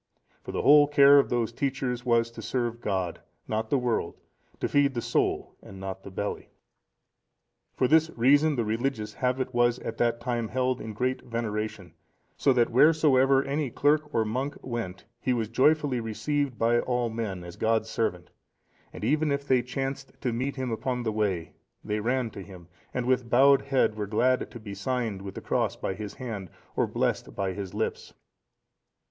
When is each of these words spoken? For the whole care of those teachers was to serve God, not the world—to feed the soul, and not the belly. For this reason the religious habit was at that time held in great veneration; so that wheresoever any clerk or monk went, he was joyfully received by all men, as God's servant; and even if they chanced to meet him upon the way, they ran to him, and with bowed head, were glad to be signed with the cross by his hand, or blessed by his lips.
For 0.41 0.51
the 0.51 0.63
whole 0.63 0.87
care 0.87 1.19
of 1.19 1.29
those 1.29 1.51
teachers 1.53 2.03
was 2.03 2.31
to 2.31 2.41
serve 2.41 2.81
God, 2.81 3.21
not 3.47 3.69
the 3.69 3.77
world—to 3.77 4.67
feed 4.67 4.95
the 4.95 4.99
soul, 5.01 5.53
and 5.61 5.79
not 5.79 6.01
the 6.01 6.09
belly. 6.09 6.49
For 7.75 7.87
this 7.87 8.09
reason 8.17 8.55
the 8.55 8.65
religious 8.65 9.13
habit 9.13 9.53
was 9.53 9.77
at 9.77 9.99
that 9.99 10.19
time 10.19 10.47
held 10.47 10.81
in 10.81 10.93
great 10.93 11.21
veneration; 11.21 11.93
so 12.35 12.51
that 12.51 12.71
wheresoever 12.71 13.43
any 13.43 13.69
clerk 13.69 14.11
or 14.11 14.25
monk 14.25 14.57
went, 14.63 15.05
he 15.19 15.33
was 15.33 15.49
joyfully 15.49 15.99
received 15.99 16.57
by 16.57 16.79
all 16.79 17.11
men, 17.11 17.43
as 17.43 17.55
God's 17.55 17.91
servant; 17.91 18.31
and 18.91 19.03
even 19.03 19.31
if 19.31 19.47
they 19.47 19.61
chanced 19.61 20.13
to 20.21 20.33
meet 20.33 20.55
him 20.55 20.71
upon 20.71 21.03
the 21.03 21.11
way, 21.11 21.53
they 21.83 21.99
ran 21.99 22.31
to 22.31 22.41
him, 22.41 22.67
and 22.91 23.05
with 23.05 23.29
bowed 23.29 23.61
head, 23.61 23.93
were 23.93 24.07
glad 24.07 24.49
to 24.49 24.59
be 24.59 24.73
signed 24.73 25.21
with 25.21 25.35
the 25.35 25.41
cross 25.41 25.75
by 25.75 25.93
his 25.93 26.15
hand, 26.15 26.49
or 26.75 26.87
blessed 26.87 27.35
by 27.35 27.53
his 27.53 27.75
lips. 27.75 28.15